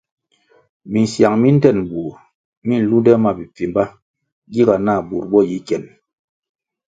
Misiang 0.91 1.35
mi 1.41 1.49
ndtenbur 1.55 2.13
mi 2.65 2.75
nlunde 2.81 3.11
ma 3.23 3.31
bipfimba 3.37 3.83
giga 4.51 4.75
nah 4.85 5.01
bur 5.07 5.23
bo 5.31 5.39
yi 5.49 5.57
kien. 5.67 5.83